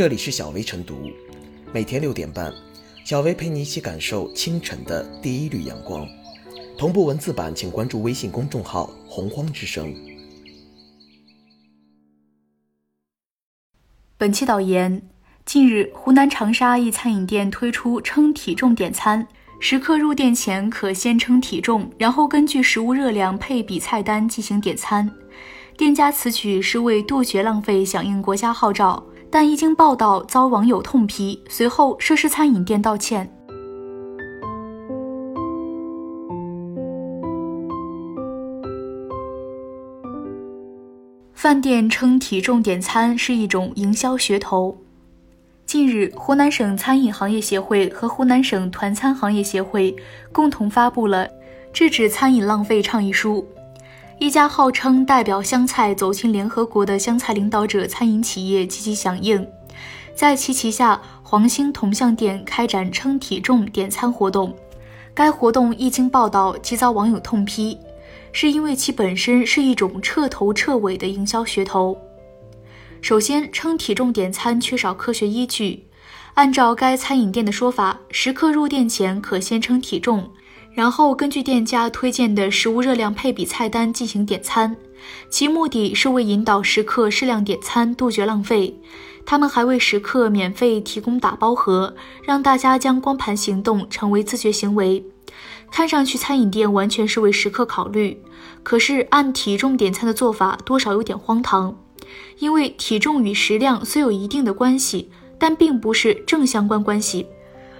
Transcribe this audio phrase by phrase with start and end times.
[0.00, 1.10] 这里是小薇晨读，
[1.74, 2.50] 每天六点半，
[3.04, 6.08] 小薇陪你一起感受清晨的第一缕阳光。
[6.78, 9.94] 同步文字版，请关注微信公众号“洪荒之声”。
[14.16, 15.02] 本期导言：
[15.44, 19.28] 近日，湖南长沙一餐饮店推出称体重点餐，
[19.60, 25.10] 食客入店前可先称体重，然后根据食物热量配比菜单进行点餐。
[25.76, 33.30] 店家此举是为杜绝浪费，响应国家号召，但一经报道遭网友痛批，随后涉事餐饮店道歉。
[41.32, 44.76] 饭店称体重点餐是一种营销噱头。
[45.64, 49.94] 近日，湖南省餐饮行业协会和湖南省团餐行业协会
[50.32, 51.24] 共同发布了
[51.72, 53.46] 《制止餐饮浪费倡议书》。
[54.20, 59.48] 一家号称代表湘菜走进联合国的湘菜领导者餐饮企业积极响应，
[60.14, 64.54] 在其旗下黄兴铜像店开展称体重点餐活动。
[65.14, 67.78] 该活动一经报道即遭网友痛批。
[68.30, 71.96] 是因为其本身是一种彻头彻尾的营销噱头。
[73.00, 75.86] 首先，称体重点餐缺少科学依据。
[76.34, 80.30] 按照该餐饮店的说法，食客入店前可先称体重，
[80.72, 84.76] 然后根据店家推荐的食物热量配比菜单进行点餐。
[85.28, 88.78] 其目的是为引导食客适量点餐，杜绝浪费。
[89.24, 95.04] 他们还为食客免费提供打包盒，让大家将光盘行动成为自觉行为。
[95.70, 98.20] 看上去餐饮店完全是为食客考虑，
[98.62, 101.76] 可是按体重点餐的做法多少有点荒唐，
[102.38, 107.26] 因为体重与食量虽有一定的关系，但并不是正相关关系。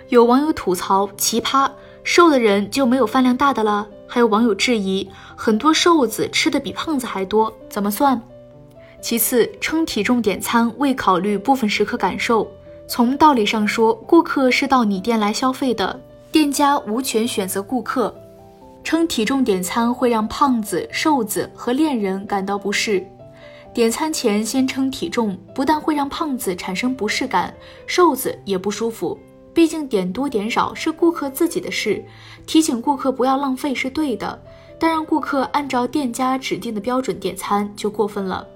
[0.09, 1.71] 有网友吐槽奇葩，
[2.13, 3.87] 瘦的人就没有饭量大的了？
[4.09, 8.21] 还有网友质疑，很多瘦子吃的比胖子还多，怎么算？
[9.01, 12.51] 其次，称体重点餐未考虑部分食客感受。
[12.89, 16.01] 从道理上说，顾客是到你店来消费的。
[16.33, 18.13] 店家无权选择顾客，
[18.83, 23.07] 称体重点餐会让胖子、瘦子和恋人感到不适。
[23.73, 27.55] 点餐前先称体重，不但会让胖子产生不适感，
[27.87, 29.17] 瘦子也不舒服。
[29.53, 32.05] 毕竟点多点少是顾客自己的事，
[32.47, 34.41] 提醒顾客不要浪费是对的，
[34.79, 38.47] 但让顾客按照店家指定的标准点餐就过分了。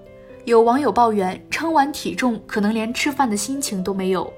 [0.44, 4.32] 有网友抱怨，称完体重可能连吃饭的心情都没有。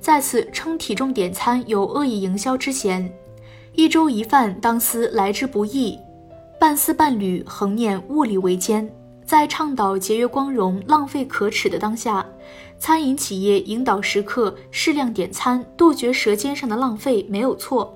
[0.00, 3.12] 再次称体重点餐有恶意营销之嫌，
[3.74, 5.98] 一粥一饭当思来之不易，
[6.58, 8.90] 半丝半缕恒念物力维艰。
[9.26, 12.26] 在倡导节约光荣、浪费可耻的当下，
[12.80, 17.94] 餐饮企业引导食客适量点餐，杜绝舌尖上的浪费没有错。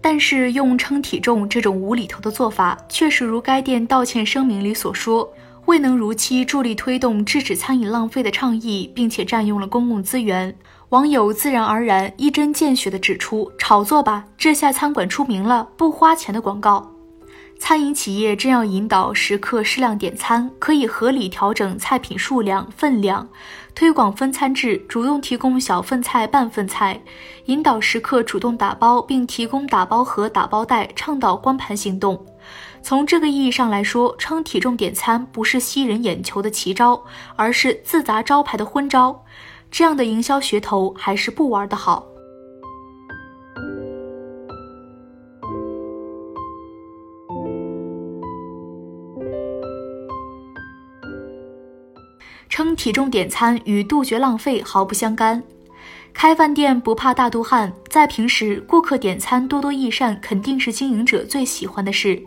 [0.00, 5.30] 但是用称体重这种无厘头的做法，确实如该店道歉声明里所说，
[5.66, 10.56] 未能如期助力推动制止餐饮浪费的倡议，并且占用了公共资源。
[10.88, 16.90] 网友自然而然一针见血地指出：“炒作吧，这下餐馆出名了，不花钱的广告。”
[17.58, 23.26] 餐饮企业正要引导食客适量点餐，可以合理调整菜品数量、分量，
[23.74, 27.00] 推广分餐制，主动提供小份菜、半份菜，
[27.46, 32.22] 引导食客主动打包，并提供打包盒、打包袋，倡导光盘行动。
[32.82, 37.02] 从这个意义上来说，称体重点餐不是吸人眼球的奇招，
[37.34, 39.24] 而是自砸招牌的昏招。
[39.70, 42.04] 这样的营销噱头还是不玩的好。
[52.54, 55.42] 称体重点餐与杜绝浪费毫不相干。
[56.12, 62.22] 开饭店不怕大肚汉，在平时顾客点餐多多益善，肯定是经营者最喜欢的事。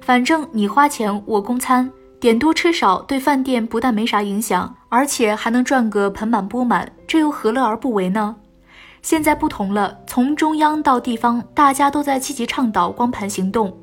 [0.00, 1.88] 反正你花钱，我供餐。
[2.18, 8.34] 点多吃少对饭店不但没啥影响，而且还能赚个盆满钵满，这又何乐而不为呢？
[9.08, 13.74] 现在不同了，从中央到地方，大家都在积极倡导光盘行动，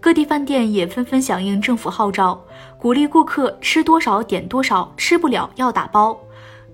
[0.00, 2.42] 各地饭店也纷纷响应政府号召，
[2.80, 6.18] 鼓励顾客吃多少点多少，吃不了要打包，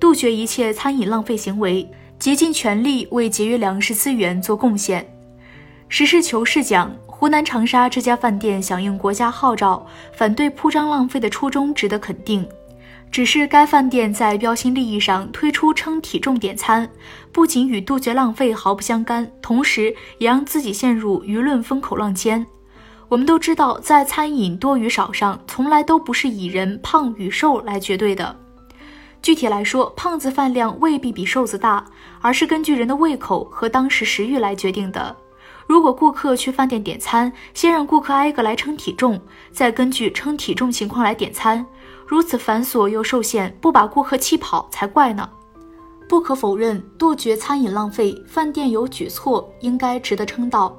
[0.00, 1.86] 杜绝一切餐饮浪费行为，
[2.18, 5.06] 竭尽全力为节约粮食资源做贡献。
[5.90, 6.90] 实事求是讲。
[7.06, 12.48] 湖南长沙这家饭店响应国家号召，反对铺张浪费的初衷值得肯定。
[13.10, 16.88] 只是该饭店在标新立异上推出称体重点餐，
[17.32, 22.46] 不仅与杜绝浪费毫不相干，同时也让自己陷入舆论风口浪尖。
[23.08, 28.36] 我们都知道，在餐饮多与少上，从来都不是以人胖与瘦来绝对的。
[29.20, 31.84] 具体来说，胖子饭量未必比瘦子大，
[32.20, 35.16] 而是根据人的胃口和当时食欲来决定的。
[35.68, 39.20] 如果顾客去饭店点餐，先让顾客挨个来称体重，
[39.52, 41.64] 再根据称体重情况来点餐，
[42.06, 45.28] 如此繁琐又受限，不把顾客气跑才怪呢。
[46.08, 50.74] 不可否认，杜绝餐饮浪费，饭店有举措，应该值得称道。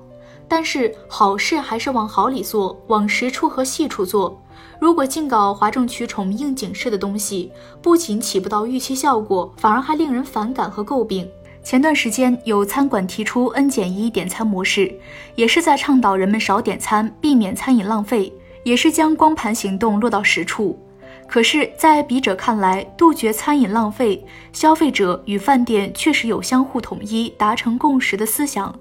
[0.47, 4.41] 但是好事还是往好里做，往实处和细处做。
[4.81, 11.29] 如果净搞哗众取宠、应景式的东西，不仅起不到预期效果，反而还令人反感和诟病。
[11.69, 14.91] 前段时间有餐馆提出 N 减一点餐模式，
[15.35, 18.33] 也是在倡导人们少点餐，避免餐饮浪费，
[18.63, 20.79] 也是将光盘行动落到实处。
[21.27, 28.73] 可是，在笔者看来，杜绝餐饮浪费，消费者与饭店确实有相互统一、达成共识的思想，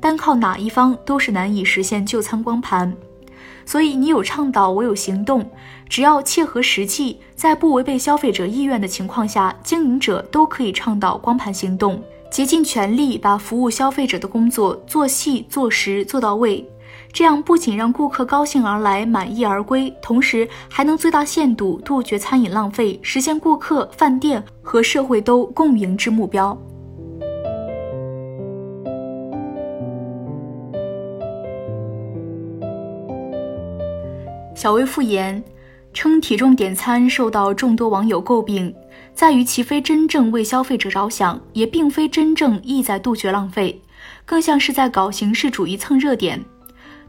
[0.00, 2.96] 单靠哪一方都是难以实现就餐光盘。
[3.66, 5.46] 所以，你有倡导，我有行动，
[5.90, 16.64] 只要切合实际，在不违背消费者意愿的情况下，经营者都可以倡导光盘行动，竭尽全力把服务消费者的工作做细、做实、做到位。
[17.12, 26.56] 这样不仅让顾客高兴而来、满意而归，同时还能最大限度杜绝餐饮浪费，实现顾客、饭店和社会都共赢之目标。
[34.54, 35.42] 小微复言
[35.92, 38.74] 称，体重点餐受到众多网友诟病，
[39.12, 43.82] 在于其非真正为消费者着想，也并非真正意在杜绝浪费，
[44.24, 46.42] 更像是在搞形式主义蹭热点。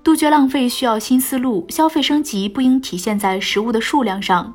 [0.03, 4.51] 杜绝浪费需要新思路，消费升级不应体现在食物的数量上。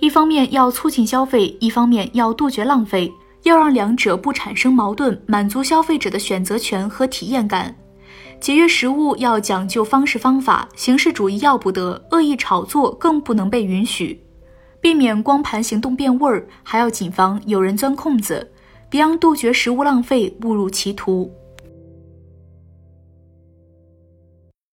[0.00, 3.12] 一方面要促进消费，一方面要杜绝浪费，
[3.44, 7.72] 要让两者不产生矛盾，满足消费者的选择权和体验感。
[8.40, 14.18] 节约食物要讲究方式方法，形式主义要不得，恶意炒作更不能被允许。
[14.80, 18.50] 避免光盘行动变味儿，还要谨防有人钻空子，
[18.88, 21.30] 别让杜绝食物浪费误入歧途。